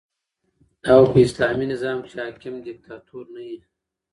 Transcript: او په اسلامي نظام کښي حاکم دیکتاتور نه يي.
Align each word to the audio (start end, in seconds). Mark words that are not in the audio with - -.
او 0.93 1.01
په 1.11 1.17
اسلامي 1.25 1.65
نظام 1.73 1.97
کښي 2.03 2.17
حاکم 2.25 2.53
دیکتاتور 2.67 3.25
نه 3.35 3.41
يي. 3.49 3.57